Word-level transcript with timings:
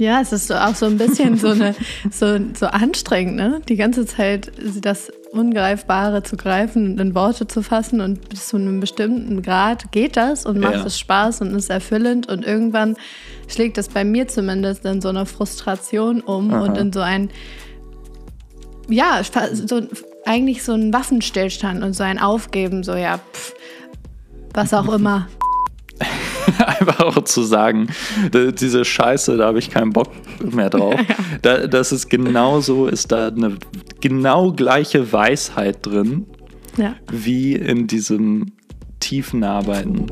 Ja, 0.00 0.20
es 0.20 0.32
ist 0.32 0.52
auch 0.52 0.76
so 0.76 0.86
ein 0.86 0.96
bisschen 0.96 1.36
so, 1.38 1.48
eine, 1.48 1.74
so, 2.10 2.38
so 2.54 2.66
anstrengend, 2.66 3.34
ne? 3.36 3.60
Die 3.68 3.74
ganze 3.74 4.06
Zeit 4.06 4.52
das 4.80 5.10
Ungreifbare 5.32 6.22
zu 6.22 6.36
greifen 6.36 6.92
und 6.92 7.00
in 7.00 7.14
Worte 7.16 7.48
zu 7.48 7.62
fassen 7.62 8.00
und 8.00 8.28
bis 8.28 8.46
zu 8.48 8.56
einem 8.58 8.78
bestimmten 8.78 9.42
Grad 9.42 9.90
geht 9.90 10.16
das 10.16 10.46
und 10.46 10.60
macht 10.60 10.74
Ja. 10.74 10.84
es 10.86 10.98
Spaß 11.00 11.40
und 11.40 11.54
ist 11.54 11.68
erfüllend 11.68 12.28
und 12.28 12.44
irgendwann 12.46 12.96
schlägt 13.48 13.76
das 13.76 13.88
bei 13.88 14.04
mir 14.04 14.28
zumindest 14.28 14.84
in 14.84 15.00
so 15.00 15.08
eine 15.08 15.26
Frustration 15.26 16.20
um 16.20 16.52
Aha. 16.54 16.60
und 16.64 16.78
in 16.78 16.92
so 16.92 17.00
ein, 17.00 17.30
ja, 18.88 19.20
so, 19.52 19.82
eigentlich 20.24 20.62
so 20.62 20.74
ein 20.74 20.92
Waffenstillstand 20.92 21.82
und 21.82 21.94
so 21.94 22.04
ein 22.04 22.20
Aufgeben, 22.20 22.84
so 22.84 22.94
ja, 22.94 23.18
pff, 23.32 23.52
was 24.54 24.72
auch 24.72 24.88
immer. 24.94 25.26
Einfach 26.66 27.00
auch 27.00 27.24
zu 27.24 27.42
sagen, 27.42 27.88
diese 28.32 28.84
Scheiße, 28.84 29.36
da 29.36 29.46
habe 29.46 29.58
ich 29.58 29.70
keinen 29.70 29.92
Bock 29.92 30.10
mehr 30.42 30.70
drauf. 30.70 30.94
Da, 31.42 31.66
das 31.66 31.92
ist 31.92 32.08
genauso, 32.10 32.86
ist 32.88 33.12
da 33.12 33.28
eine 33.28 33.56
genau 34.00 34.52
gleiche 34.52 35.12
Weisheit 35.12 35.84
drin, 35.86 36.26
Ja. 36.76 36.94
wie 37.12 37.54
in 37.54 37.86
diesem 37.86 38.52
tiefen 38.98 39.44
Arbeiten. 39.44 40.06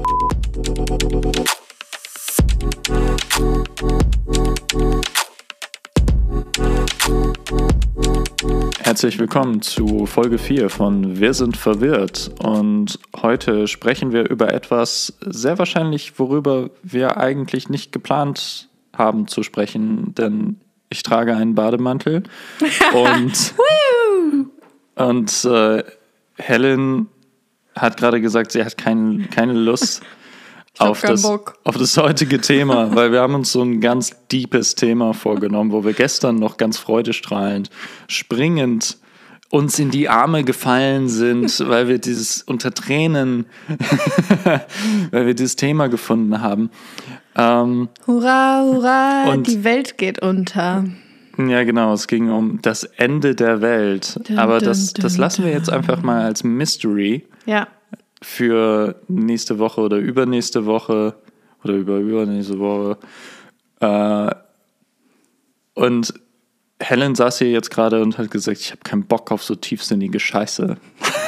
Herzlich 8.87 9.19
willkommen 9.19 9.63
zu 9.63 10.07
Folge 10.07 10.39
4 10.39 10.71
von 10.71 11.19
Wir 11.19 11.35
sind 11.35 11.57
verwirrt. 11.57 12.31
Und 12.39 13.01
heute 13.21 13.67
sprechen 13.67 14.13
wir 14.13 14.31
über 14.31 14.55
etwas 14.55 15.13
sehr 15.23 15.59
wahrscheinlich, 15.59 16.21
worüber 16.21 16.71
wir 16.85 17.17
eigentlich 17.17 17.69
nicht 17.69 17.91
geplant 17.91 18.69
haben 18.97 19.27
zu 19.27 19.43
sprechen, 19.43 20.15
denn 20.15 20.61
ich 20.89 21.03
trage 21.03 21.35
einen 21.35 21.57
Bademantel 21.57 22.23
und, 22.95 23.55
und 24.95 25.45
äh, 25.45 25.83
Helen 26.37 27.09
hat 27.75 27.97
gerade 27.97 28.21
gesagt, 28.21 28.53
sie 28.53 28.65
hat 28.65 28.79
kein, 28.79 29.29
keine 29.33 29.55
Lust 29.55 30.01
auf 30.79 31.01
das, 31.01 31.23
Bock. 31.23 31.59
auf 31.65 31.77
das 31.77 31.97
heutige 31.97 32.41
Thema, 32.41 32.91
weil 32.95 33.13
wir 33.13 33.21
haben 33.21 33.35
uns 33.35 33.53
so 33.53 33.63
ein 33.63 33.81
ganz 33.81 34.11
deepes 34.31 34.75
Thema 34.75 35.15
vorgenommen, 35.15 35.73
wo 35.73 35.85
wir 35.85 35.93
gestern 35.93 36.37
noch 36.37 36.57
ganz 36.57 36.79
freudestrahlend, 36.79 37.71
springend 38.09 38.99
uns 39.49 39.79
in 39.79 39.91
die 39.91 40.09
Arme 40.09 40.43
gefallen 40.45 41.09
sind, 41.09 41.61
weil 41.69 41.89
wir 41.89 41.99
dieses 41.99 42.43
unter 42.43 42.73
Tränen, 42.75 43.47
weil 45.11 45.27
wir 45.27 45.35
dieses 45.35 45.57
Thema 45.57 45.89
gefunden 45.89 46.41
haben. 46.41 46.71
Ähm, 47.37 47.89
Hurra, 48.07 48.63
hurra, 48.65 49.31
Und- 49.31 49.47
die 49.47 49.63
Welt 49.65 49.99
geht 49.99 50.21
unter. 50.23 50.85
ja, 51.39 51.65
genau, 51.65 51.93
es 51.93 52.07
ging 52.09 52.31
um 52.31 52.61
das 52.63 52.85
Ende 52.85 53.35
der 53.35 53.61
Welt. 53.61 54.19
Dun, 54.27 54.39
Aber 54.39 54.59
dun, 54.59 54.69
das, 54.69 54.93
das 54.95 55.13
dun, 55.15 55.21
lassen 55.21 55.45
wir 55.45 55.53
jetzt 55.53 55.71
einfach 55.71 56.03
mal 56.03 56.23
als 56.25 56.43
Mystery. 56.45 57.25
Ja. 57.45 57.69
Für 58.23 58.97
nächste 59.09 59.59
Woche 59.59 59.81
oder 59.81 59.99
übernächste 59.99 60.67
Woche 60.67 61.15
oder 61.63 61.75
über 61.75 61.99
übernächste 61.99 62.59
Woche. 62.59 62.99
Äh, 63.81 64.35
und 65.75 66.15
Helen 66.81 67.15
saß 67.15 67.39
hier 67.39 67.51
jetzt 67.51 67.71
gerade 67.71 68.03
und 68.03 68.19
hat 68.19 68.31
gesagt, 68.31 68.59
ich 68.59 68.71
habe 68.71 68.81
keinen 68.83 69.07
Bock 69.07 69.33
auf 69.33 69.43
so 69.43 69.55
tiefsinnige 69.55 70.21
Scheiße. 70.21 70.77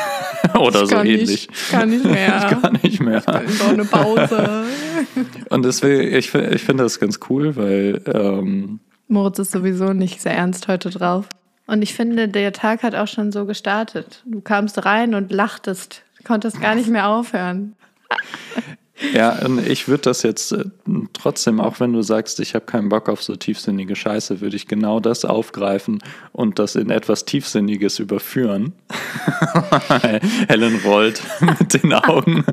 oder 0.58 0.83
Ich 0.83 0.89
so 0.89 0.97
kann 0.97 1.06
ähnlich. 1.06 1.48
Nicht, 1.48 1.50
kann 1.70 1.91
nicht 1.91 2.05
mehr. 2.05 2.36
Ich 2.39 2.61
kann 2.61 2.78
nicht 2.83 3.00
mehr. 3.00 3.19
Ich 3.19 3.58
brauche 3.58 3.73
eine 3.73 3.84
Pause. 3.84 4.64
Und 5.50 5.64
deswegen, 5.64 6.14
ich, 6.17 6.34
ich 6.34 6.62
finde 6.62 6.84
das 6.84 7.00
ganz 7.00 7.19
cool, 7.28 7.56
weil 7.56 8.02
ähm, 8.06 8.80
Moritz 9.08 9.39
ist 9.39 9.52
sowieso 9.52 9.92
nicht 9.92 10.20
sehr 10.20 10.34
ernst 10.34 10.69
heute 10.69 10.91
drauf. 10.91 11.29
Und 11.67 11.83
ich 11.83 11.95
finde, 11.95 12.29
der 12.29 12.52
Tag 12.52 12.83
hat 12.83 12.95
auch 12.95 13.08
schon 13.08 13.33
so 13.33 13.45
gestartet. 13.45 14.23
Du 14.27 14.40
kamst 14.40 14.84
rein 14.84 15.14
und 15.14 15.33
lachtest. 15.33 16.02
Du 16.28 16.34
konntest 16.34 16.61
gar 16.61 16.74
nicht 16.74 16.90
mehr 16.90 17.08
aufhören. 17.08 17.74
Ja, 19.14 19.39
und 19.46 19.66
ich 19.66 19.89
würde 19.89 20.02
das 20.02 20.22
jetzt 20.22 20.52
äh, 20.52 20.66
trotzdem, 21.14 21.58
auch 21.58 21.80
wenn 21.80 21.94
du 21.94 22.02
sagst, 22.02 22.39
ich 22.40 22.55
habe 22.55 22.66
keinen 22.66 22.90
Bock 22.90 23.08
auf 23.08 23.22
so 23.22 23.34
tiefsinnige 23.34 23.96
Scheiße, 23.96 24.42
würde 24.42 24.55
ich 24.55 24.68
genau 24.68 25.00
das 25.00 25.24
aufgreifen 25.24 26.02
und 26.33 26.58
das 26.58 26.74
in 26.74 26.90
etwas 26.90 27.24
Tiefsinniges 27.24 27.98
überführen. 27.98 28.74
Helen 30.48 30.78
rollt 30.84 31.22
mit 31.40 31.83
den 31.83 31.94
Augen. 31.94 32.45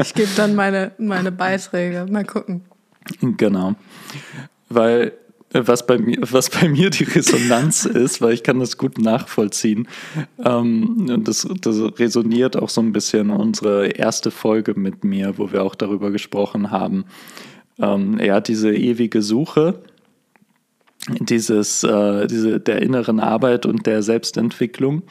Ich 0.00 0.14
gebe 0.14 0.30
dann 0.36 0.54
meine, 0.54 0.92
meine 0.98 1.32
Beiträge. 1.32 2.06
Mal 2.08 2.24
gucken. 2.24 2.64
Genau. 3.20 3.74
Weil 4.68 5.14
was 5.64 5.86
bei 5.86 5.98
mir, 5.98 6.18
was 6.20 6.50
bei 6.50 6.68
mir 6.68 6.90
die 6.90 7.04
Resonanz 7.04 7.84
ist, 7.84 8.20
weil 8.20 8.34
ich 8.34 8.42
kann 8.42 8.58
das 8.58 8.76
gut 8.76 8.98
nachvollziehen. 8.98 9.88
Ähm, 10.44 11.08
und 11.08 11.28
das, 11.28 11.46
das 11.60 11.76
resoniert 11.98 12.56
auch 12.56 12.68
so 12.68 12.80
ein 12.80 12.92
bisschen 12.92 13.30
unsere 13.30 13.88
erste 13.88 14.30
Folge 14.30 14.74
mit 14.74 15.04
mir, 15.04 15.38
wo 15.38 15.52
wir 15.52 15.62
auch 15.62 15.74
darüber 15.74 16.10
gesprochen 16.10 16.70
haben. 16.70 17.04
Ähm, 17.78 18.18
er 18.18 18.36
hat 18.36 18.48
diese 18.48 18.74
ewige 18.74 19.22
Suche, 19.22 19.82
dieses, 21.20 21.84
äh, 21.84 22.26
diese, 22.26 22.60
der 22.60 22.82
inneren 22.82 23.20
Arbeit 23.20 23.66
und 23.66 23.86
der 23.86 24.02
Selbstentwicklung. 24.02 25.02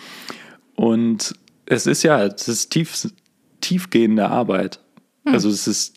Und 0.76 1.34
es 1.66 1.88
ist 1.88 2.04
ja, 2.04 2.26
es 2.26 2.48
ist 2.48 2.70
tief, 2.72 3.08
tiefgehende 3.62 4.30
Arbeit. 4.30 4.80
Also 5.26 5.50
es 5.50 5.68
ist 5.68 5.96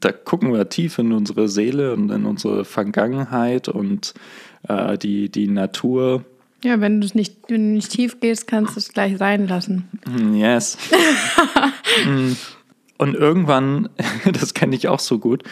da 0.00 0.12
gucken 0.12 0.52
wir 0.52 0.68
tief 0.68 0.98
in 0.98 1.12
unsere 1.12 1.48
Seele 1.48 1.92
und 1.94 2.10
in 2.10 2.24
unsere 2.24 2.64
Vergangenheit 2.64 3.68
und 3.68 4.14
äh, 4.68 4.98
die, 4.98 5.28
die 5.30 5.48
Natur. 5.48 6.24
Ja, 6.64 6.80
wenn 6.80 7.00
du 7.00 7.06
es 7.06 7.14
nicht, 7.14 7.36
wenn 7.48 7.68
du 7.68 7.74
nicht 7.74 7.90
tief 7.92 8.18
gehst, 8.20 8.46
kannst 8.46 8.74
du 8.76 8.80
es 8.80 8.92
gleich 8.92 9.18
sein 9.18 9.46
lassen. 9.48 9.88
Mm, 10.06 10.34
Yes. 10.34 10.78
Mm. 12.06 12.32
und 12.98 13.14
irgendwann, 13.14 13.88
das 14.32 14.52
kenne 14.52 14.76
ich 14.76 14.86
auch 14.88 14.98
so 15.00 15.18
gut, 15.18 15.44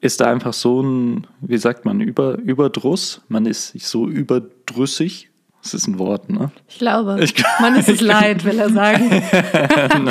ist 0.00 0.20
da 0.20 0.26
einfach 0.30 0.52
so 0.52 0.82
ein, 0.82 1.26
wie 1.40 1.58
sagt 1.58 1.84
man, 1.84 2.00
Über, 2.00 2.38
Überdruss. 2.38 3.22
Man 3.28 3.46
ist 3.46 3.72
so 3.80 4.06
überdrüssig. 4.06 5.30
Das 5.64 5.72
ist 5.74 5.86
ein 5.88 5.98
Wort, 5.98 6.28
ne? 6.30 6.52
Ich 6.68 6.78
glaube. 6.78 7.18
Ich- 7.24 7.34
Man 7.60 7.74
ist 7.74 7.88
es 7.88 8.00
leid, 8.02 8.44
will 8.44 8.58
er 8.58 8.68
sagen. 8.70 9.10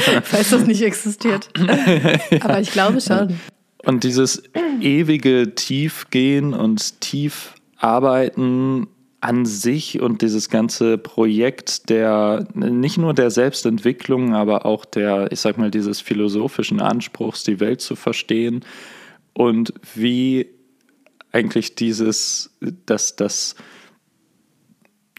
Falls 0.23 0.49
das 0.49 0.65
nicht 0.65 0.81
existiert. 0.81 1.47
Aber 2.41 2.59
ich 2.59 2.71
glaube 2.71 2.99
schon. 2.99 3.39
Und 3.85 4.03
dieses 4.03 4.41
ewige 4.81 5.53
Tiefgehen 5.55 6.53
und 6.55 6.99
Tiefarbeiten 7.01 8.87
an 9.21 9.45
sich 9.45 10.01
und 10.01 10.21
dieses 10.21 10.49
ganze 10.49 10.97
Projekt 10.97 11.89
der, 11.89 12.45
nicht 12.55 12.97
nur 12.97 13.13
der 13.13 13.29
Selbstentwicklung, 13.29 14.33
aber 14.33 14.65
auch 14.65 14.83
der, 14.85 15.31
ich 15.31 15.39
sag 15.39 15.57
mal, 15.57 15.71
dieses 15.71 16.01
philosophischen 16.01 16.81
Anspruchs, 16.81 17.43
die 17.43 17.59
Welt 17.59 17.79
zu 17.79 17.95
verstehen 17.95 18.65
und 19.33 19.73
wie 19.95 20.47
eigentlich 21.31 21.75
dieses, 21.75 22.51
dass 22.85 23.15
das 23.15 23.55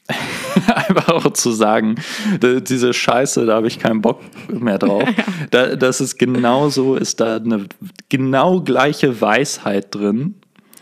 einfach 0.75 1.09
auch 1.09 1.32
zu 1.32 1.50
sagen, 1.53 1.94
diese 2.41 2.92
Scheiße, 2.92 3.47
da 3.47 3.54
habe 3.56 3.69
ich 3.69 3.78
keinen 3.78 4.00
Bock 4.03 4.20
mehr 4.48 4.78
drauf. 4.78 5.09
Da, 5.50 5.76
das 5.76 6.00
ist 6.00 6.19
genauso, 6.19 6.97
ist 6.97 7.20
da 7.20 7.37
eine 7.37 7.66
genau 8.09 8.60
gleiche 8.62 9.20
Weisheit 9.20 9.94
drin, 9.94 10.34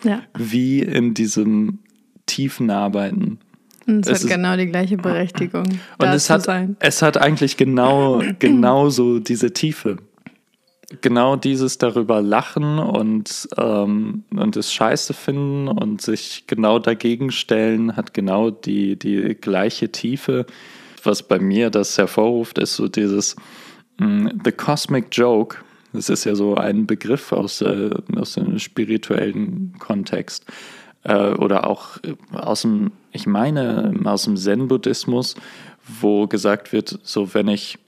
Ja. 0.03 0.23
wie 0.39 0.81
in 0.81 1.15
diesem 1.15 1.81
tiefen 2.27 2.71
Arbeiten. 2.71 3.39
Und 3.87 4.07
es, 4.07 4.13
Es 4.13 4.19
hat 4.21 4.25
ist- 4.31 4.37
genau 4.37 4.57
die 4.57 4.67
gleiche 4.67 4.97
Berechtigung. 4.97 5.65
Und 5.99 6.09
es 6.09 6.31
hat, 6.31 6.43
sein. 6.45 6.77
es 6.79 7.03
hat 7.03 7.19
eigentlich 7.19 7.57
genau, 7.57 8.23
genauso 8.39 9.19
diese 9.19 9.53
Tiefe. 9.53 9.97
Genau 11.01 11.37
dieses 11.37 11.79
darüber 11.79 12.21
lachen 12.21 12.79
und, 12.79 13.49
ähm, 13.57 14.25
und 14.31 14.57
es 14.57 14.73
scheiße 14.73 15.15
finden 15.15 15.69
und 15.69 16.03
sich 16.03 16.45
genau 16.47 16.79
dagegen 16.79 17.31
stellen, 17.31 17.97
hat 17.97 18.13
genau 18.15 18.51
die, 18.51 18.99
die 18.99 19.37
gleiche 19.41 19.91
Tiefe. 19.91 20.47
Was 21.03 21.23
bei 21.23 21.39
mir 21.39 21.71
das 21.71 21.97
hervorruft, 21.99 22.59
ist 22.59 22.77
so 22.77 22.89
dieses 22.89 23.37
mh, 23.99 24.33
The 24.45 24.53
Cosmic 24.53 25.07
Joke. 25.13 25.59
Das 25.93 26.09
ist 26.09 26.25
ja 26.25 26.35
so 26.35 26.55
ein 26.57 26.87
Begriff 26.87 27.33
aus, 27.33 27.61
äh, 27.61 27.91
aus 28.17 28.35
dem 28.35 28.59
spirituellen 28.59 29.75
Kontext. 29.79 30.47
Äh, 31.05 31.33
oder 31.35 31.67
auch 31.67 31.99
aus 32.33 32.63
dem, 32.63 32.93
ich 33.13 33.27
meine, 33.27 33.95
aus 34.05 34.25
dem 34.25 34.37
Zen-Buddhismus, 34.37 35.35
wo 36.01 36.27
gesagt 36.27 36.73
wird, 36.73 36.99
so 37.03 37.35
wenn 37.35 37.49
ich 37.49 37.79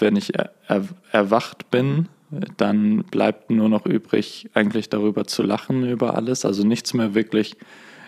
wenn 0.00 0.16
ich 0.16 0.34
er, 0.34 0.50
er, 0.66 0.84
erwacht 1.12 1.70
bin, 1.70 2.08
dann 2.56 3.04
bleibt 3.04 3.50
nur 3.50 3.68
noch 3.68 3.86
übrig, 3.86 4.50
eigentlich 4.54 4.88
darüber 4.88 5.26
zu 5.26 5.42
lachen 5.42 5.88
über 5.88 6.14
alles. 6.14 6.44
Also 6.44 6.66
nichts 6.66 6.92
mehr 6.94 7.14
wirklich 7.14 7.56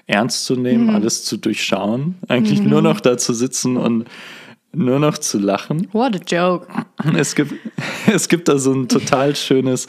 ernst 0.06 0.46
zu 0.46 0.56
nehmen, 0.56 0.90
alles 0.90 1.24
zu 1.24 1.36
durchschauen. 1.36 2.16
Eigentlich 2.28 2.60
nur 2.60 2.82
noch 2.82 3.00
da 3.00 3.16
zu 3.16 3.32
sitzen 3.32 3.76
und 3.76 4.06
nur 4.72 4.98
noch 4.98 5.18
zu 5.18 5.38
lachen. 5.38 5.88
What 5.92 6.16
a 6.16 6.20
joke. 6.26 6.66
Es 7.16 7.34
gibt, 7.34 7.54
es 8.12 8.28
gibt 8.28 8.48
da 8.48 8.58
so 8.58 8.72
ein 8.72 8.88
total 8.88 9.36
schönes 9.36 9.86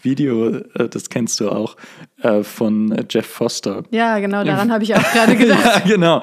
Video, 0.00 0.48
äh, 0.48 0.88
das 0.88 1.10
kennst 1.10 1.40
du 1.40 1.50
auch, 1.50 1.76
äh, 2.22 2.42
von 2.44 3.04
Jeff 3.10 3.26
Foster. 3.26 3.82
Ja, 3.90 4.18
genau, 4.20 4.44
daran 4.44 4.70
habe 4.72 4.84
ich 4.84 4.94
auch 4.94 5.02
gerade 5.12 5.36
gedacht. 5.36 5.64
ja, 5.64 5.78
genau. 5.80 6.22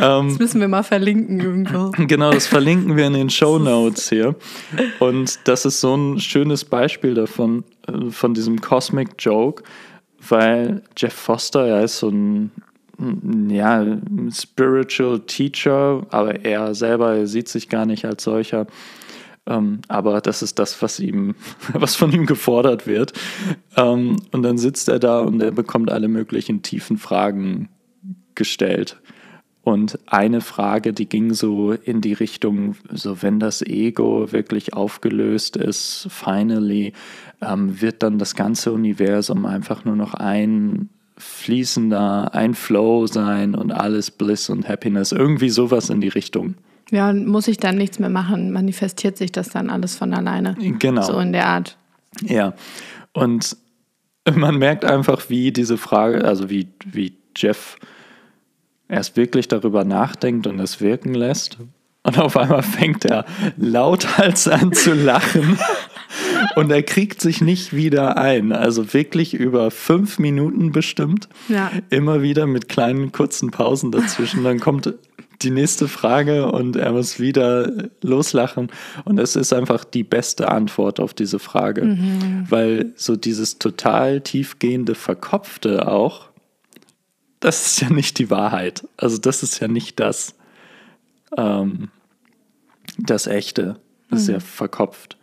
Ähm, 0.00 0.28
das 0.28 0.38
müssen 0.38 0.60
wir 0.60 0.68
mal 0.68 0.82
verlinken 0.82 1.40
irgendwo. 1.40 1.92
Genau, 2.06 2.30
das 2.30 2.46
verlinken 2.46 2.96
wir 2.96 3.06
in 3.06 3.14
den 3.14 3.30
Show 3.30 3.58
Notes 3.58 4.08
hier. 4.08 4.34
Und 4.98 5.38
das 5.44 5.64
ist 5.64 5.80
so 5.80 5.94
ein 5.96 6.20
schönes 6.20 6.64
Beispiel 6.64 7.14
davon, 7.14 7.64
äh, 7.86 8.10
von 8.10 8.34
diesem 8.34 8.60
Cosmic 8.60 9.10
Joke, 9.18 9.62
weil 10.28 10.82
Jeff 10.96 11.14
Foster, 11.14 11.66
er 11.66 11.84
ist 11.84 11.98
so 11.98 12.08
ein 12.08 12.50
ja, 13.48 13.98
Spiritual 14.30 15.20
Teacher, 15.20 16.06
aber 16.10 16.44
er 16.44 16.74
selber 16.74 17.26
sieht 17.26 17.48
sich 17.48 17.68
gar 17.68 17.86
nicht 17.86 18.04
als 18.04 18.24
solcher. 18.24 18.66
Ähm, 19.46 19.80
aber 19.88 20.20
das 20.20 20.42
ist 20.42 20.58
das, 20.58 20.80
was 20.82 20.98
ihm, 20.98 21.34
was 21.72 21.94
von 21.94 22.12
ihm 22.12 22.26
gefordert 22.26 22.86
wird. 22.86 23.12
Ähm, 23.76 24.16
und 24.32 24.42
dann 24.42 24.58
sitzt 24.58 24.88
er 24.88 24.98
da 24.98 25.20
und 25.20 25.42
er 25.42 25.52
bekommt 25.52 25.90
alle 25.90 26.08
möglichen 26.08 26.62
tiefen 26.62 26.98
Fragen 26.98 27.68
gestellt. 28.34 29.00
Und 29.62 29.98
eine 30.06 30.42
Frage, 30.42 30.92
die 30.92 31.08
ging 31.08 31.34
so 31.34 31.72
in 31.72 32.00
die 32.00 32.12
Richtung, 32.12 32.76
so 32.92 33.22
wenn 33.22 33.40
das 33.40 33.62
Ego 33.62 34.30
wirklich 34.30 34.74
aufgelöst 34.74 35.56
ist, 35.56 36.06
finally, 36.08 36.92
ähm, 37.42 37.80
wird 37.80 38.04
dann 38.04 38.18
das 38.18 38.36
ganze 38.36 38.72
Universum 38.72 39.44
einfach 39.44 39.84
nur 39.84 39.96
noch 39.96 40.14
ein 40.14 40.88
fließender, 41.18 42.34
ein 42.34 42.54
Flow 42.54 43.06
sein 43.06 43.54
und 43.54 43.72
alles 43.72 44.10
Bliss 44.10 44.50
und 44.50 44.68
Happiness, 44.68 45.12
irgendwie 45.12 45.48
sowas 45.48 45.90
in 45.90 46.00
die 46.00 46.08
Richtung. 46.08 46.54
Ja, 46.90 47.10
und 47.10 47.26
muss 47.26 47.48
ich 47.48 47.56
dann 47.56 47.76
nichts 47.76 47.98
mehr 47.98 48.10
machen, 48.10 48.52
manifestiert 48.52 49.16
sich 49.16 49.32
das 49.32 49.48
dann 49.48 49.70
alles 49.70 49.96
von 49.96 50.14
alleine. 50.14 50.54
Genau. 50.78 51.02
So 51.02 51.18
in 51.18 51.32
der 51.32 51.46
Art. 51.46 51.76
Ja. 52.22 52.54
Und 53.12 53.56
man 54.34 54.58
merkt 54.58 54.84
einfach, 54.84 55.28
wie 55.28 55.52
diese 55.52 55.78
Frage, 55.78 56.24
also 56.24 56.50
wie, 56.50 56.68
wie 56.84 57.16
Jeff 57.36 57.76
erst 58.88 59.16
wirklich 59.16 59.48
darüber 59.48 59.84
nachdenkt 59.84 60.46
und 60.46 60.60
es 60.60 60.80
wirken 60.80 61.14
lässt. 61.14 61.58
Und 62.06 62.18
auf 62.18 62.36
einmal 62.36 62.62
fängt 62.62 63.04
er 63.04 63.24
lauthals 63.56 64.46
an 64.46 64.72
zu 64.72 64.94
lachen. 64.94 65.58
und 66.54 66.70
er 66.70 66.82
kriegt 66.82 67.20
sich 67.20 67.40
nicht 67.40 67.74
wieder 67.74 68.16
ein. 68.16 68.52
Also 68.52 68.92
wirklich 68.94 69.34
über 69.34 69.70
fünf 69.70 70.18
Minuten 70.18 70.70
bestimmt. 70.72 71.28
Ja. 71.48 71.70
Immer 71.90 72.22
wieder 72.22 72.46
mit 72.46 72.68
kleinen 72.68 73.10
kurzen 73.10 73.50
Pausen 73.50 73.90
dazwischen. 73.90 74.44
Dann 74.44 74.60
kommt 74.60 74.94
die 75.42 75.50
nächste 75.50 75.88
Frage 75.88 76.50
und 76.50 76.76
er 76.76 76.92
muss 76.92 77.18
wieder 77.20 77.90
loslachen. 78.02 78.68
Und 79.04 79.18
es 79.18 79.36
ist 79.36 79.52
einfach 79.52 79.84
die 79.84 80.04
beste 80.04 80.48
Antwort 80.48 81.00
auf 81.00 81.12
diese 81.12 81.38
Frage. 81.38 81.84
Mhm. 81.84 82.46
Weil 82.48 82.92
so 82.94 83.16
dieses 83.16 83.58
total 83.58 84.20
tiefgehende 84.20 84.94
Verkopfte 84.94 85.88
auch, 85.88 86.28
das 87.40 87.66
ist 87.66 87.80
ja 87.80 87.90
nicht 87.90 88.18
die 88.18 88.30
Wahrheit. 88.30 88.86
Also 88.96 89.18
das 89.18 89.42
ist 89.42 89.60
ja 89.60 89.68
nicht 89.68 90.00
das, 90.00 90.34
ähm, 91.36 91.88
das 92.98 93.26
Echte. 93.26 93.80
Das 94.10 94.22
ist 94.22 94.28
ja 94.28 94.36
mhm. 94.36 94.40
verkopft. 94.40 95.16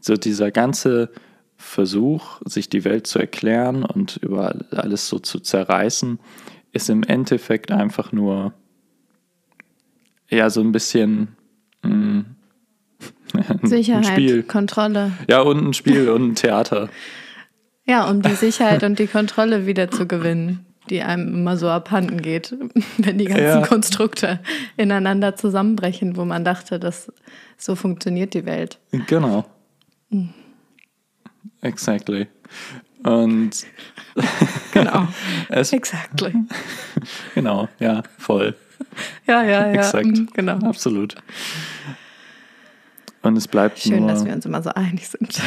So 0.00 0.14
dieser 0.14 0.50
ganze 0.50 1.10
Versuch, 1.56 2.40
sich 2.44 2.68
die 2.68 2.84
Welt 2.84 3.06
zu 3.06 3.18
erklären 3.18 3.84
und 3.84 4.16
über 4.16 4.54
alles 4.72 5.08
so 5.08 5.18
zu 5.18 5.38
zerreißen, 5.38 6.18
ist 6.72 6.90
im 6.90 7.02
Endeffekt 7.02 7.70
einfach 7.70 8.12
nur 8.12 8.52
ja 10.28 10.50
so 10.50 10.60
ein 10.60 10.72
bisschen 10.72 11.36
mh, 11.82 11.94
mm, 11.94 12.24
Sicherheit, 13.62 14.06
Spiel. 14.06 14.42
Kontrolle. 14.42 15.12
Ja, 15.28 15.40
und 15.40 15.68
ein 15.68 15.74
Spiel 15.74 16.08
und 16.10 16.32
ein 16.32 16.34
Theater. 16.34 16.88
Ja, 17.84 18.08
um 18.08 18.22
die 18.22 18.36
Sicherheit 18.36 18.84
und 18.84 19.00
die 19.00 19.08
Kontrolle 19.08 19.66
wieder 19.66 19.90
zu 19.90 20.06
gewinnen, 20.06 20.64
die 20.90 21.02
einem 21.02 21.34
immer 21.34 21.56
so 21.56 21.68
abhanden 21.68 22.22
geht, 22.22 22.54
wenn 22.98 23.18
die 23.18 23.26
ganzen 23.26 23.44
ja. 23.44 23.66
Konstrukte 23.66 24.40
ineinander 24.76 25.36
zusammenbrechen, 25.36 26.16
wo 26.16 26.24
man 26.24 26.44
dachte, 26.44 26.78
dass 26.78 27.12
so 27.56 27.74
funktioniert 27.76 28.34
die 28.34 28.44
Welt. 28.44 28.78
Genau. 29.06 29.44
Exactly. 31.60 32.26
Und 33.04 33.66
genau. 34.72 35.08
es, 35.48 35.72
exactly. 35.72 36.34
Genau, 37.34 37.68
ja, 37.78 38.02
voll. 38.18 38.54
Ja, 39.26 39.42
ja, 39.42 39.66
ja. 39.66 39.72
Exakt. 39.72 40.06
Mhm, 40.06 40.28
genau. 40.34 40.58
Absolut. 40.58 41.16
Und 43.22 43.36
es 43.36 43.46
bleibt 43.46 43.78
Schön, 43.78 44.00
nur, 44.00 44.08
dass 44.08 44.24
wir 44.24 44.32
uns 44.32 44.44
immer 44.44 44.62
so 44.62 44.70
einig 44.70 45.08
sind. 45.08 45.40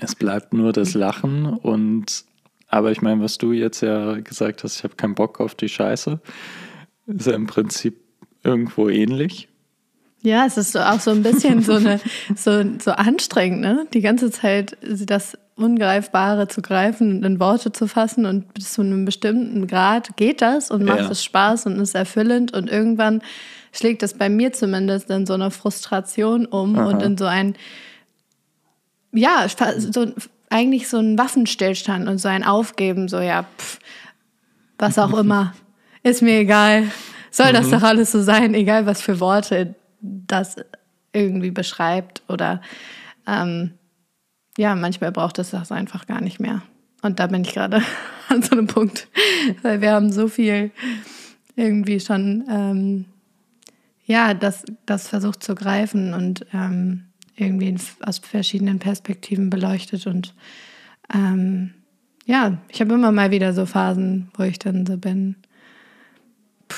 Es 0.00 0.14
bleibt 0.16 0.52
nur 0.52 0.72
das 0.72 0.94
Lachen 0.94 1.46
und 1.46 2.24
aber 2.68 2.90
ich 2.90 3.02
meine, 3.02 3.22
was 3.22 3.38
du 3.38 3.52
jetzt 3.52 3.80
ja 3.80 4.20
gesagt 4.20 4.64
hast, 4.64 4.78
ich 4.78 4.84
habe 4.84 4.96
keinen 4.96 5.14
Bock 5.14 5.40
auf 5.40 5.54
die 5.54 5.68
Scheiße, 5.68 6.20
ist 7.06 7.26
ja 7.26 7.34
im 7.34 7.46
Prinzip 7.46 8.00
irgendwo 8.42 8.88
ähnlich. 8.88 9.48
Ja, 10.22 10.44
es 10.46 10.56
ist 10.56 10.76
auch 10.76 10.98
so 10.98 11.12
ein 11.12 11.22
bisschen 11.22 11.62
so 11.62 11.74
eine 11.74 12.00
so, 12.34 12.64
so 12.82 12.90
anstrengend, 12.92 13.60
ne? 13.60 13.86
Die 13.94 14.00
ganze 14.00 14.30
Zeit 14.30 14.76
das 14.82 15.38
Ungreifbare 15.54 16.48
zu 16.48 16.62
greifen 16.62 17.18
und 17.18 17.24
in 17.24 17.40
Worte 17.40 17.72
zu 17.72 17.86
fassen 17.86 18.26
und 18.26 18.52
bis 18.52 18.72
zu 18.72 18.82
einem 18.82 19.04
bestimmten 19.04 19.66
Grad 19.66 20.16
geht 20.16 20.42
das 20.42 20.70
und 20.70 20.84
macht 20.84 21.00
ja. 21.00 21.10
es 21.10 21.24
Spaß 21.24 21.66
und 21.66 21.78
ist 21.78 21.94
erfüllend 21.94 22.52
und 22.52 22.68
irgendwann 22.68 23.22
schlägt 23.72 24.02
es 24.02 24.14
bei 24.14 24.28
mir 24.28 24.52
zumindest 24.52 25.10
in 25.10 25.26
so 25.26 25.34
eine 25.34 25.50
Frustration 25.50 26.44
um 26.44 26.76
Aha. 26.76 26.88
und 26.88 27.02
in 27.02 27.16
so 27.16 27.26
ein 27.26 27.54
ja, 29.12 29.46
so 29.78 30.12
eigentlich 30.56 30.88
so 30.88 30.98
ein 30.98 31.18
Waffenstillstand 31.18 32.08
und 32.08 32.18
so 32.18 32.28
ein 32.28 32.44
Aufgeben, 32.44 33.08
so 33.08 33.20
ja, 33.20 33.44
pff, 33.58 33.78
was 34.78 34.98
auch 34.98 35.16
immer, 35.18 35.52
ist 36.02 36.22
mir 36.22 36.38
egal. 36.38 36.90
Soll 37.30 37.52
das 37.52 37.66
mhm. 37.66 37.72
doch 37.72 37.82
alles 37.82 38.12
so 38.12 38.22
sein, 38.22 38.54
egal 38.54 38.86
was 38.86 39.02
für 39.02 39.20
Worte 39.20 39.74
das 40.00 40.56
irgendwie 41.12 41.50
beschreibt 41.50 42.22
oder 42.28 42.60
ähm, 43.26 43.72
ja, 44.56 44.74
manchmal 44.74 45.12
braucht 45.12 45.38
es 45.38 45.50
das 45.50 45.72
einfach 45.72 46.06
gar 46.06 46.20
nicht 46.20 46.40
mehr. 46.40 46.62
Und 47.02 47.20
da 47.20 47.26
bin 47.26 47.42
ich 47.42 47.52
gerade 47.52 47.82
an 48.28 48.42
so 48.42 48.52
einem 48.52 48.66
Punkt, 48.66 49.08
weil 49.62 49.80
wir 49.80 49.92
haben 49.92 50.12
so 50.12 50.28
viel 50.28 50.70
irgendwie 51.56 52.00
schon, 52.00 52.44
ähm, 52.48 53.04
ja, 54.04 54.34
das, 54.34 54.64
das 54.86 55.08
versucht 55.08 55.42
zu 55.42 55.54
greifen 55.54 56.14
und 56.14 56.46
ähm, 56.52 57.05
irgendwie 57.36 57.76
aus 58.00 58.18
verschiedenen 58.18 58.78
Perspektiven 58.78 59.50
beleuchtet. 59.50 60.06
Und 60.06 60.34
ähm, 61.12 61.74
ja, 62.24 62.58
ich 62.68 62.80
habe 62.80 62.94
immer 62.94 63.12
mal 63.12 63.30
wieder 63.30 63.52
so 63.52 63.66
Phasen, 63.66 64.28
wo 64.36 64.42
ich 64.42 64.58
dann 64.58 64.86
so 64.86 64.96
bin. 64.96 65.36
Puh, 66.68 66.76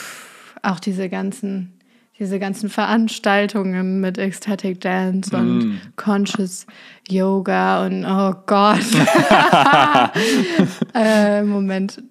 auch 0.62 0.81
diese 0.81 1.09
ganzen 1.09 1.79
diese 2.19 2.41
ganzen 2.41 2.69
Veranstaltungen 2.69 4.00
mit 4.00 4.19
Ecstatic 4.19 4.81
Dance 4.81 5.35
und 5.37 5.59
mm. 5.59 5.81
Conscious 5.95 6.67
Yoga 7.09 7.87
und 7.87 8.05
oh 8.05 8.35
Gott. 8.47 8.81
äh, 10.95 11.43
Moment, 11.43 12.03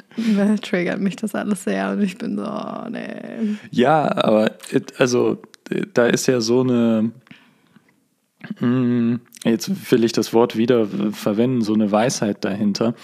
triggert 0.61 1.01
mich 1.01 1.17
das 1.17 1.35
alles 1.35 1.65
sehr 1.65 1.91
und 1.91 2.01
ich 2.01 2.17
bin 2.17 2.37
so, 2.37 2.45
oh, 2.45 2.89
nee. 2.89 3.57
Ja, 3.71 4.09
aber 4.23 4.51
also 4.97 5.41
da 5.93 6.05
ist 6.05 6.27
ja 6.27 6.39
so 6.39 6.61
eine, 6.61 7.11
jetzt 9.43 9.91
will 9.91 10.03
ich 10.03 10.11
das 10.11 10.33
Wort 10.33 10.57
wieder 10.57 10.87
verwenden, 11.11 11.61
so 11.61 11.73
eine 11.73 11.91
Weisheit 11.91 12.43
dahinter. 12.43 12.95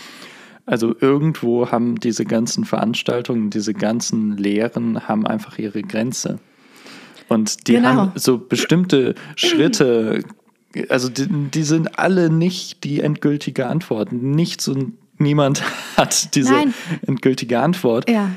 Also 0.66 0.96
irgendwo 1.00 1.72
haben 1.72 2.00
diese 2.00 2.24
ganzen 2.26 2.64
Veranstaltungen, 2.64 3.50
diese 3.50 3.74
ganzen 3.74 4.38
Lehren 4.38 5.08
haben 5.08 5.28
einfach 5.28 5.58
ihre 5.60 5.82
Grenze. 5.82 6.40
Und 7.28 7.68
die 7.68 7.74
genau. 7.74 7.88
haben 7.90 8.12
so 8.16 8.38
bestimmte 8.38 9.16
Schritte, 9.36 10.24
also 10.90 11.10
die, 11.10 11.28
die, 11.28 11.64
sind 11.64 12.00
alle 12.00 12.30
nicht 12.30 12.84
die 12.84 13.02
endgültige 13.02 13.68
Antwort. 13.68 14.12
Nichts 14.12 14.68
und 14.68 14.94
niemand 15.18 15.64
hat 15.98 16.34
diese 16.36 16.54
Nein. 16.54 16.74
endgültige 17.06 17.60
Antwort. 17.60 18.10
Ja. 18.10 18.32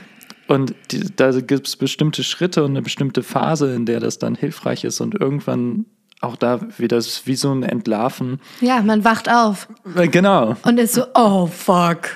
Und 0.48 0.74
die, 0.90 1.04
da 1.14 1.32
gibt 1.40 1.66
es 1.68 1.76
bestimmte 1.76 2.22
Schritte 2.24 2.64
und 2.64 2.70
eine 2.70 2.82
bestimmte 2.82 3.22
Phase, 3.22 3.74
in 3.74 3.86
der 3.86 4.00
das 4.00 4.18
dann 4.18 4.34
hilfreich 4.34 4.84
ist 4.84 5.00
und 5.00 5.14
irgendwann 5.14 5.86
auch 6.20 6.36
da 6.36 6.60
wieder 6.78 7.02
wie 7.24 7.36
so 7.36 7.52
ein 7.52 7.62
Entlarven. 7.62 8.40
Ja, 8.60 8.80
man 8.82 9.04
wacht 9.04 9.28
auf. 9.28 9.68
Äh, 9.96 10.08
genau. 10.08 10.56
Und 10.62 10.78
ist 10.78 10.94
so, 10.94 11.04
oh 11.14 11.46
fuck. 11.46 12.08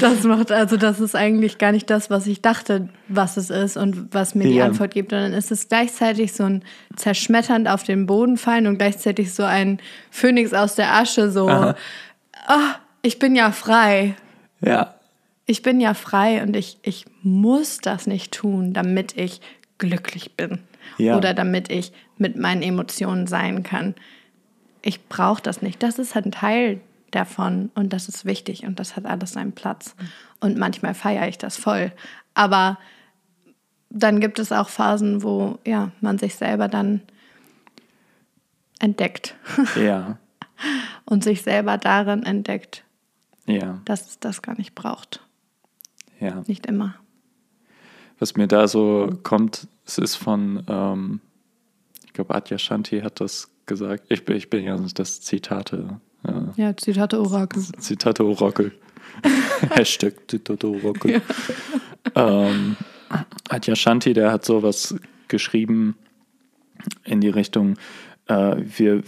Das 0.00 0.22
macht 0.24 0.50
also, 0.50 0.76
das 0.76 1.00
ist 1.00 1.14
eigentlich 1.14 1.58
gar 1.58 1.72
nicht 1.72 1.90
das, 1.90 2.08
was 2.08 2.26
ich 2.26 2.40
dachte, 2.40 2.88
was 3.08 3.36
es 3.36 3.50
ist 3.50 3.76
und 3.76 4.14
was 4.14 4.34
mir 4.34 4.44
die 4.44 4.54
ja. 4.54 4.64
Antwort 4.64 4.94
gibt. 4.94 5.12
Und 5.12 5.18
dann 5.18 5.32
ist 5.32 5.52
es 5.52 5.68
gleichzeitig 5.68 6.32
so 6.32 6.44
ein 6.44 6.64
zerschmetternd 6.96 7.68
auf 7.68 7.82
den 7.82 8.06
Boden 8.06 8.38
fallen 8.38 8.66
und 8.66 8.78
gleichzeitig 8.78 9.34
so 9.34 9.42
ein 9.42 9.80
Phönix 10.10 10.54
aus 10.54 10.76
der 10.76 10.94
Asche, 10.94 11.30
so, 11.30 11.50
oh, 11.50 11.74
ich 13.02 13.18
bin 13.18 13.36
ja 13.36 13.52
frei. 13.52 14.16
Ja. 14.60 14.94
Ich 15.46 15.60
bin 15.60 15.78
ja 15.78 15.92
frei 15.92 16.42
und 16.42 16.56
ich, 16.56 16.78
ich 16.82 17.04
muss 17.22 17.78
das 17.78 18.06
nicht 18.06 18.32
tun, 18.32 18.72
damit 18.72 19.14
ich 19.16 19.42
glücklich 19.76 20.36
bin. 20.36 20.60
Ja. 20.98 21.16
Oder 21.16 21.34
damit 21.34 21.70
ich 21.70 21.92
mit 22.18 22.36
meinen 22.36 22.62
Emotionen 22.62 23.26
sein 23.26 23.62
kann. 23.62 23.94
Ich 24.82 25.08
brauche 25.08 25.42
das 25.42 25.62
nicht. 25.62 25.82
Das 25.82 25.98
ist 25.98 26.16
ein 26.16 26.30
Teil 26.30 26.80
davon 27.10 27.70
und 27.74 27.92
das 27.92 28.08
ist 28.08 28.24
wichtig 28.24 28.64
und 28.66 28.78
das 28.80 28.96
hat 28.96 29.06
alles 29.06 29.32
seinen 29.32 29.52
Platz. 29.52 29.94
Und 30.40 30.58
manchmal 30.58 30.94
feiere 30.94 31.28
ich 31.28 31.38
das 31.38 31.56
voll. 31.56 31.92
Aber 32.34 32.78
dann 33.90 34.20
gibt 34.20 34.38
es 34.38 34.50
auch 34.52 34.68
Phasen, 34.68 35.22
wo 35.22 35.58
ja, 35.64 35.92
man 36.00 36.18
sich 36.18 36.34
selber 36.34 36.68
dann 36.68 37.00
entdeckt. 38.80 39.36
Ja. 39.76 40.18
und 41.04 41.24
sich 41.24 41.42
selber 41.42 41.78
darin 41.78 42.22
entdeckt, 42.24 42.84
Ja. 43.46 43.80
dass 43.84 44.06
es 44.08 44.18
das 44.20 44.40
gar 44.42 44.56
nicht 44.56 44.74
braucht. 44.74 45.20
Ja. 46.20 46.42
Nicht 46.46 46.66
immer. 46.66 46.94
Was 48.18 48.36
mir 48.36 48.46
da 48.46 48.68
so 48.68 49.10
kommt, 49.22 49.66
es 49.86 49.98
ist 49.98 50.16
von, 50.16 50.62
ähm, 50.68 51.20
ich 52.06 52.12
glaube, 52.12 52.34
Adya 52.34 52.58
Shanti 52.58 53.00
hat 53.00 53.20
das 53.20 53.50
gesagt. 53.66 54.04
Ich 54.08 54.24
bin, 54.24 54.36
ich 54.36 54.50
bin 54.50 54.64
ja 54.64 54.76
das 54.94 55.20
Zitate, 55.20 56.00
äh, 56.24 56.32
Ja, 56.56 56.76
Zitate 56.76 57.20
Orakel. 57.20 57.62
Zitate 57.78 58.24
Orakel. 58.24 58.72
Hashtag 59.70 60.14
Zitate 60.28 60.66
Orakel. 60.68 61.22
ähm, 62.14 62.76
Adya 63.48 63.76
Shanti, 63.76 64.12
der 64.12 64.32
hat 64.32 64.44
sowas 64.44 64.94
geschrieben 65.28 65.96
in 67.04 67.20
die 67.20 67.28
Richtung, 67.28 67.76
äh, 68.26 68.56
wir, 68.58 69.02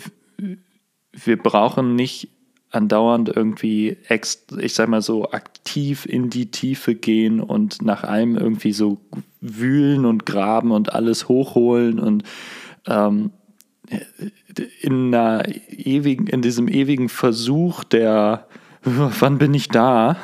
wir 1.13 1.43
brauchen 1.43 1.95
nicht 1.95 2.29
andauernd 2.71 3.29
irgendwie, 3.29 3.97
ich 4.09 4.75
sag 4.75 4.89
mal 4.89 5.03
so, 5.03 5.31
aktiv 5.31 6.07
in 6.07 6.31
die 6.31 6.51
Tiefe 6.51 6.95
gehen 6.95 7.41
und 7.41 7.83
nach 7.83 8.05
allem 8.05 8.37
irgendwie 8.37 8.73
so 8.73 8.99
wühlen 9.41 10.05
und 10.05 10.27
graben 10.27 10.73
und 10.73 10.93
alles 10.93 11.29
hochholen 11.29 11.99
und 11.99 12.25
ähm, 12.87 13.31
in 14.81 15.15
einer 15.15 15.45
ewigen, 15.71 16.27
in 16.27 16.43
diesem 16.43 16.69
ewigen 16.69 17.09
Versuch 17.09 17.85
der, 17.85 18.47
wann 18.83 19.39
bin 19.39 19.55
ich 19.55 19.69
da? 19.69 20.17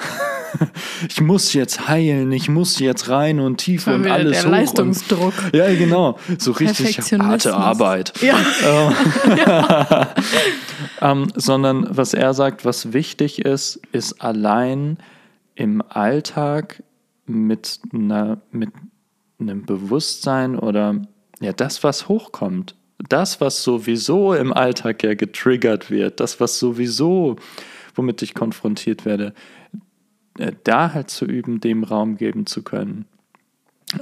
Ich 1.09 1.21
muss 1.21 1.52
jetzt 1.52 1.88
heilen, 1.88 2.30
ich 2.32 2.49
muss 2.49 2.78
jetzt 2.78 3.09
rein 3.09 3.40
und 3.40 3.59
tief 3.59 3.87
und 3.87 4.06
alles 4.06 4.42
der 4.42 4.44
hoch. 4.44 4.50
Leistungsdruck. 4.50 5.35
Und, 5.47 5.56
ja, 5.56 5.75
genau. 5.75 6.18
So 6.38 6.52
richtig 6.52 6.99
harte 7.12 7.54
Arbeit. 7.54 8.12
Ja. 8.23 8.37
Ähm, 11.00 11.28
sondern 11.35 11.87
was 11.90 12.14
er 12.14 12.35
sagt, 12.35 12.64
was 12.64 12.92
wichtig 12.92 13.44
ist, 13.44 13.80
ist 13.92 14.21
allein 14.23 14.99
im 15.54 15.82
Alltag 15.88 16.82
mit, 17.26 17.80
einer, 17.92 18.40
mit 18.50 18.71
einem 19.40 19.64
Bewusstsein 19.64 20.59
oder 20.59 21.02
ja, 21.40 21.52
das, 21.52 21.82
was 21.82 22.09
hochkommt, 22.09 22.76
das, 23.09 23.40
was 23.40 23.62
sowieso 23.64 24.35
im 24.35 24.52
Alltag 24.52 25.02
ja 25.02 25.14
getriggert 25.14 25.90
wird, 25.90 26.21
das, 26.21 26.40
was 26.40 26.59
sowieso, 26.59 27.37
womit 27.94 28.23
ich 28.23 28.35
konfrontiert 28.35 29.04
werde, 29.04 29.35
da 30.65 30.93
halt 30.93 31.11
zu 31.11 31.25
üben, 31.25 31.61
dem 31.61 31.85
Raum 31.85 32.17
geben 32.17 32.47
zu 32.47 32.62
können. 32.62 33.07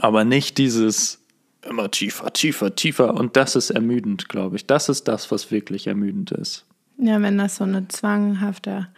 Aber 0.01 0.25
nicht 0.25 0.59
dieses 0.59 1.21
immer 1.69 1.91
tiefer, 1.91 2.33
tiefer, 2.33 2.75
tiefer. 2.75 3.15
Und 3.15 3.37
das 3.37 3.57
ist 3.57 3.71
ermüdend, 3.71 4.29
glaube 4.29 4.57
ich. 4.57 4.67
Das 4.67 4.89
ist 4.89 5.09
das, 5.09 5.31
was 5.31 5.51
wirklich 5.51 5.87
ermüdend 5.87 6.33
ist. 6.33 6.65
ja, 6.99 7.21
wenn 7.21 7.39
das 7.39 7.57
so 7.57 7.65
eine 7.65 7.89
zwanghafte 7.89 8.89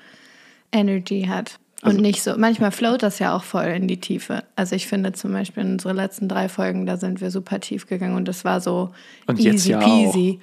Energy 0.73 1.25
hat. 1.29 1.59
Und 1.83 1.89
Also- 1.91 2.01
nicht 2.01 2.23
so, 2.23 2.35
manchmal 2.39 2.71
float 2.71 3.03
das 3.03 3.19
ja 3.19 3.35
auch 3.35 3.43
voll 3.43 3.65
in 3.65 3.89
die 3.89 3.99
Tiefe. 4.01 4.45
Also 4.55 4.77
ich 4.77 4.87
finde 4.87 5.13
zum 5.15 5.33
Beispiel 5.33 5.65
in 5.65 5.73
unsere 5.73 5.93
letzten 5.93 6.29
drei 6.29 6.49
Folgen, 6.49 6.87
da 6.87 6.97
sind 6.97 7.21
wir 7.21 7.33
super 7.33 7.59
tief 7.59 7.89
gegangen 7.89 8.15
und 8.15 8.29
das 8.29 8.45
war 8.45 8.61
so 8.61 8.91
Und 9.27 9.41
easy 9.41 9.49
jetzt 9.51 9.67
ja 9.67 9.79
peasy. 9.81 10.39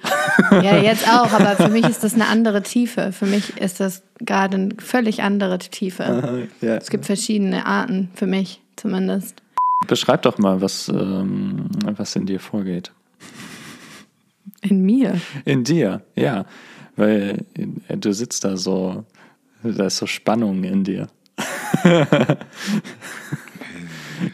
Ja, 0.50 0.76
jetzt 0.76 1.08
auch, 1.08 1.32
aber 1.32 1.56
für 1.56 1.68
mich 1.70 1.88
ist 1.88 2.04
das 2.04 2.12
eine 2.12 2.26
andere 2.26 2.62
Tiefe. 2.62 3.12
Für 3.12 3.24
mich 3.24 3.56
ist 3.56 3.80
das 3.80 4.02
gerade 4.18 4.56
eine 4.58 4.74
völlig 4.78 5.22
andere 5.22 5.58
Tiefe. 5.58 6.46
Ja. 6.60 6.76
Es 6.76 6.90
gibt 6.90 7.06
verschiedene 7.06 7.64
Arten, 7.64 8.10
für 8.14 8.26
mich 8.26 8.60
zumindest. 8.76 9.42
Beschreib 9.86 10.20
doch 10.22 10.36
mal, 10.36 10.60
was, 10.60 10.88
ähm, 10.88 11.70
was 11.82 12.14
in 12.16 12.26
dir 12.26 12.38
vorgeht. 12.38 12.92
In 14.60 14.82
mir. 14.84 15.18
In 15.46 15.64
dir, 15.64 16.02
ja. 16.16 16.44
Weil 16.96 17.46
äh, 17.88 17.96
du 17.96 18.12
sitzt 18.12 18.44
da 18.44 18.58
so, 18.58 19.04
da 19.62 19.86
ist 19.86 19.96
so 19.96 20.06
Spannung 20.06 20.64
in 20.64 20.84
dir. 20.84 21.08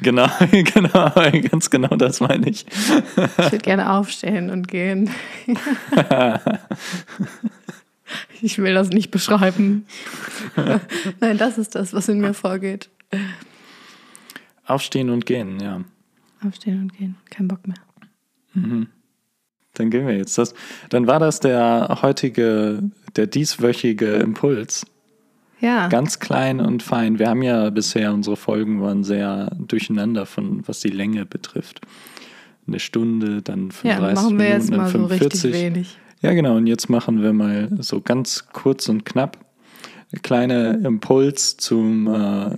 genau, 0.02 0.28
genau, 0.50 1.12
ganz 1.50 1.70
genau 1.70 1.96
das 1.96 2.20
meine 2.20 2.48
ich. 2.48 2.66
Ich 2.66 3.52
würde 3.52 3.58
gerne 3.58 3.92
aufstehen 3.92 4.50
und 4.50 4.68
gehen. 4.68 5.10
Ich 8.40 8.58
will 8.58 8.74
das 8.74 8.90
nicht 8.90 9.10
beschreiben. 9.10 9.86
Nein, 11.20 11.38
das 11.38 11.58
ist 11.58 11.74
das, 11.74 11.92
was 11.92 12.08
in 12.08 12.20
mir 12.20 12.34
vorgeht. 12.34 12.88
Aufstehen 14.64 15.10
und 15.10 15.26
gehen, 15.26 15.58
ja. 15.58 15.80
Aufstehen 16.46 16.82
und 16.82 16.96
gehen. 16.96 17.16
Kein 17.30 17.48
Bock 17.48 17.66
mehr. 17.66 17.78
Dann 19.74 19.90
gehen 19.90 20.06
wir 20.06 20.16
jetzt. 20.16 20.38
Das, 20.38 20.54
dann 20.88 21.06
war 21.06 21.18
das 21.18 21.40
der 21.40 21.98
heutige, 22.02 22.82
der 23.16 23.26
dieswöchige 23.26 24.14
Impuls. 24.14 24.86
Ja. 25.60 25.88
Ganz 25.88 26.18
klein 26.18 26.60
und 26.60 26.82
fein. 26.82 27.18
Wir 27.18 27.28
haben 27.28 27.42
ja 27.42 27.70
bisher, 27.70 28.12
unsere 28.12 28.36
Folgen 28.36 28.82
waren 28.82 29.04
sehr 29.04 29.50
durcheinander, 29.58 30.26
von 30.26 30.66
was 30.66 30.80
die 30.80 30.88
Länge 30.88 31.24
betrifft. 31.24 31.80
Eine 32.66 32.78
Stunde, 32.78 33.42
dann 33.42 33.70
35 33.70 33.84
ja, 33.84 34.22
machen 34.22 34.38
wir 34.38 34.48
jetzt 34.48 34.70
Minuten, 34.70 34.76
mal 34.76 34.92
dann 34.92 35.00
so 35.02 35.06
richtig 35.06 35.40
45. 35.40 35.52
wenig. 35.52 35.98
Ja, 36.20 36.32
genau. 36.32 36.56
Und 36.56 36.66
jetzt 36.66 36.88
machen 36.90 37.22
wir 37.22 37.32
mal 37.32 37.70
so 37.78 38.00
ganz 38.00 38.48
kurz 38.52 38.88
und 38.88 39.04
knapp 39.04 39.38
ein 40.12 40.22
kleiner 40.22 40.74
Impuls 40.84 41.56
zum 41.56 42.06
äh, 42.06 42.56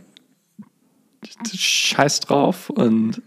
Scheiß 1.55 2.21
drauf 2.21 2.71
und 2.71 3.23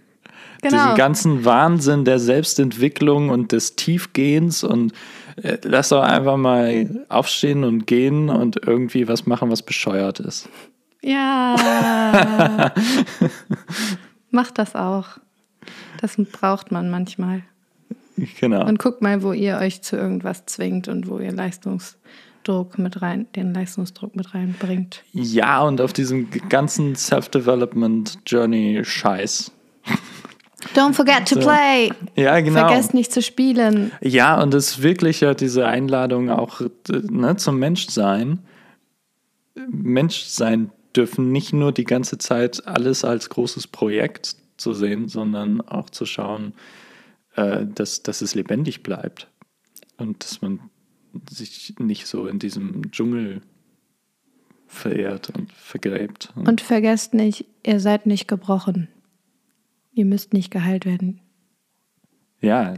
Genau. 0.62 0.78
diesen 0.78 0.96
ganzen 0.96 1.46
Wahnsinn 1.46 2.06
der 2.06 2.20
Selbstentwicklung 2.20 3.30
und 3.30 3.52
des 3.52 3.76
Tiefgehens 3.76 4.64
und 4.64 4.94
lass 5.64 5.90
doch 5.90 6.02
einfach 6.02 6.38
mal 6.38 7.06
aufstehen 7.10 7.64
und 7.64 7.88
gehen 7.88 8.30
und 8.30 8.60
irgendwie 8.66 9.08
was 9.08 9.26
machen, 9.26 9.52
was 9.52 9.62
bescheuert 9.62 10.20
ist. 10.20 10.50
Ja. 11.02 12.72
Macht 14.32 14.58
das 14.58 14.76
auch. 14.76 15.08
Das 16.00 16.16
braucht 16.32 16.72
man 16.72 16.90
manchmal. 16.90 17.44
Genau. 18.40 18.66
Und 18.68 18.80
guckt 18.80 19.02
mal, 19.02 19.24
wo 19.24 19.34
ihr 19.34 19.58
euch 19.58 19.82
zu 19.82 19.98
irgendwas 19.98 20.46
zwingt 20.46 20.88
und 20.88 21.08
wo 21.08 21.18
ihr 21.20 21.32
Leistungsdruck 21.32 22.78
mit 22.78 23.02
rein, 23.02 23.26
den 23.36 23.52
Leistungsdruck 23.54 24.16
mit 24.16 24.34
reinbringt. 24.34 25.04
Ja, 25.14 25.62
und 25.64 25.82
auf 25.82 25.92
diesem 25.94 26.30
ganzen 26.50 26.96
Self-Development-Journey-Scheiß. 26.96 29.52
Don't 30.76 30.94
forget 30.94 31.28
to 31.28 31.36
So. 31.36 31.42
play. 31.42 31.92
Ja, 32.16 32.40
genau. 32.40 32.68
Vergesst 32.68 32.94
nicht 32.94 33.12
zu 33.12 33.22
spielen. 33.22 33.92
Ja, 34.02 34.42
und 34.42 34.54
es 34.54 34.72
ist 34.72 34.84
wirklich 34.84 35.22
ja 35.22 35.34
diese 35.34 35.68
Einladung 35.68 36.30
auch 36.30 36.62
äh, 36.62 36.70
ne, 36.90 37.36
zum 37.36 37.60
Menschsein. 37.60 38.40
Menschsein 39.70 40.72
dürfen 40.96 41.32
nicht 41.32 41.54
nur 41.54 41.72
die 41.72 41.84
ganze 41.84 42.18
Zeit 42.18 42.68
alles 42.68 43.04
als 43.04 43.30
großes 43.30 43.68
Projekt 43.68 44.36
zu 44.58 44.74
sehen, 44.74 45.08
sondern 45.08 45.62
auch 45.62 45.90
zu 45.90 46.06
schauen, 46.06 46.54
äh, 47.36 47.66
dass, 47.66 48.04
dass 48.04 48.22
es 48.22 48.36
lebendig 48.36 48.84
bleibt 48.84 49.28
und 49.98 50.24
dass 50.24 50.42
man 50.42 50.60
sich 51.30 51.74
nicht 51.80 52.08
so 52.08 52.28
in 52.28 52.40
diesem 52.40 52.92
Dschungel 52.92 53.42
verirrt 54.68 55.32
und 55.32 55.52
vergräbt. 55.52 56.32
Und 56.36 56.62
vergesst 56.62 57.14
nicht, 57.14 57.46
ihr 57.66 57.80
seid 57.80 58.06
nicht 58.06 58.28
gebrochen. 58.28 58.88
Ihr 59.94 60.06
müsst 60.06 60.34
nicht 60.34 60.52
geheilt 60.52 60.86
werden. 60.86 61.20
ja, 62.40 62.76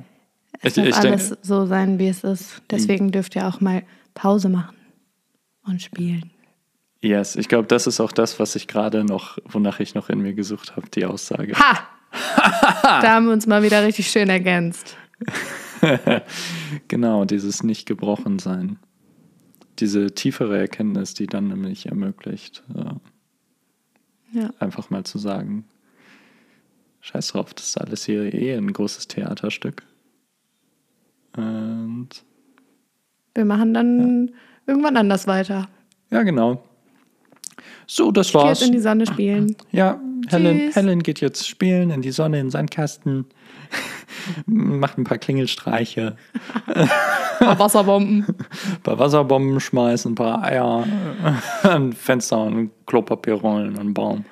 Es 0.62 0.76
ich, 0.78 0.84
darf 0.84 0.88
ich 0.88 0.96
alles 0.96 1.30
denke, 1.30 1.46
so 1.46 1.66
sein, 1.66 2.00
wie 2.00 2.08
es 2.08 2.24
ist. 2.24 2.62
Deswegen 2.72 3.12
dürft 3.12 3.36
ihr 3.36 3.48
auch 3.48 3.62
mal 3.62 3.84
Pause 4.14 4.50
machen 4.50 4.76
und 5.66 5.82
spielen. 5.82 6.32
yes, 7.02 7.36
ich 7.36 7.48
glaube, 7.50 7.68
das 7.68 7.88
ist 7.88 8.00
auch 8.00 8.12
das, 8.12 8.40
was 8.40 8.56
ich 8.56 8.68
gerade 8.68 9.04
noch, 9.04 9.38
wonach 9.46 9.80
ich 9.80 9.94
noch 9.96 10.10
in 10.10 10.20
mir 10.22 10.34
gesucht 10.34 10.76
habe, 10.76 10.90
die 10.90 11.06
Aussage. 11.06 11.54
Ha! 11.58 11.88
da 13.02 13.14
haben 13.16 13.26
wir 13.28 13.34
uns 13.34 13.48
mal 13.48 13.64
wieder 13.64 13.84
richtig 13.86 14.10
schön 14.10 14.30
ergänzt. 14.30 14.98
Genau, 16.88 17.26
dieses 17.26 17.62
nicht 17.64 17.86
gebrochen 17.86 18.40
sein. 18.40 18.80
Diese 19.80 20.14
tiefere 20.14 20.58
Erkenntnis, 20.58 21.14
die 21.14 21.28
dann 21.28 21.48
nämlich 21.50 21.88
ermöglicht, 21.88 22.64
äh, 22.74 24.40
Ja. 24.40 24.50
einfach 24.60 24.90
mal 24.90 25.04
zu 25.04 25.18
sagen, 25.18 25.66
scheiß 27.04 27.28
drauf, 27.30 27.54
das 27.54 27.68
ist 27.68 27.78
alles 27.78 28.06
hier 28.06 28.34
eh 28.34 28.56
ein 28.56 28.72
großes 28.72 29.08
Theaterstück. 29.10 29.84
Und 31.36 32.10
Wir 33.36 33.46
machen 33.46 33.74
dann 33.74 34.32
irgendwann 34.66 34.98
anders 34.98 35.28
weiter. 35.28 35.68
ja, 36.10 36.24
genau. 36.24 36.64
So, 37.86 38.12
das 38.12 38.34
war's. 38.34 38.62
jetzt 38.62 38.68
in 38.68 38.74
die 38.74 38.80
Sonne 38.80 39.06
spielen. 39.06 39.56
Ja, 39.72 40.00
Helen, 40.30 40.58
Tschüss. 40.58 40.76
Helen 40.78 41.04
geht 41.04 41.20
jetzt 41.20 41.46
spielen 41.48 41.90
in 41.92 42.02
die 42.02 42.12
Sonne, 42.12 42.40
in 42.40 42.46
den 42.46 42.52
Sandkasten, 42.52 43.26
macht 44.46 44.98
ein 44.98 45.04
paar 45.04 45.18
Klingelstreiche. 45.18 46.16
paar 47.40 47.60
Wasserbomben. 47.60 48.26
Ein 48.76 48.82
paar 48.84 48.98
Wasserbomben 49.00 49.60
schmeißen, 49.60 50.14
ein 50.14 50.16
paar 50.16 50.42
Eier, 50.44 50.88
ein 51.64 51.92
Fenster 51.92 52.42
und 52.42 52.72
Klopapier 52.86 53.34
rollen 53.34 53.72
und 53.72 53.80
einen 53.80 53.94
Baum. 53.94 54.24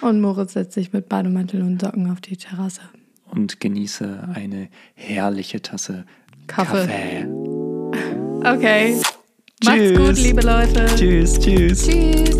Und 0.00 0.20
Moritz 0.20 0.54
setzt 0.54 0.72
sich 0.74 0.92
mit 0.92 1.08
Bademantel 1.08 1.62
und 1.62 1.80
Socken 1.80 2.10
auf 2.10 2.20
die 2.20 2.36
Terrasse. 2.36 2.80
Und 3.30 3.60
genieße 3.60 4.28
eine 4.34 4.68
herrliche 4.94 5.62
Tasse 5.62 6.04
Kaffee. 6.46 6.86
Kaffee. 6.86 7.26
Okay. 8.40 9.00
Macht's 9.64 9.78
Tschüss. 9.78 9.98
gut, 9.98 10.18
liebe 10.18 10.40
Leute. 10.40 10.86
Tschüss, 10.96 11.38
tschüss. 11.38 11.86
Tschüss. 11.86 12.39